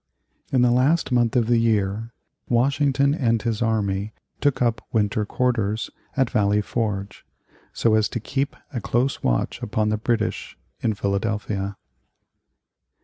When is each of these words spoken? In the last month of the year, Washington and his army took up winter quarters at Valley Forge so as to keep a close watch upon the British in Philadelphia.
In 0.51 0.63
the 0.63 0.71
last 0.71 1.11
month 1.11 1.35
of 1.35 1.45
the 1.45 1.59
year, 1.59 2.11
Washington 2.49 3.13
and 3.13 3.39
his 3.39 3.61
army 3.61 4.13
took 4.39 4.59
up 4.59 4.81
winter 4.91 5.27
quarters 5.27 5.91
at 6.17 6.27
Valley 6.31 6.59
Forge 6.59 7.23
so 7.71 7.93
as 7.93 8.09
to 8.09 8.19
keep 8.19 8.55
a 8.73 8.81
close 8.81 9.21
watch 9.21 9.61
upon 9.61 9.89
the 9.89 9.97
British 9.97 10.57
in 10.79 10.95
Philadelphia. 10.95 11.77